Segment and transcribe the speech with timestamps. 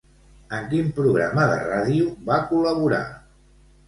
[0.59, 3.03] En quin programa de ràdio va col·laborar?